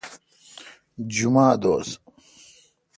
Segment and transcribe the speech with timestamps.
[1.13, 1.49] جمعہ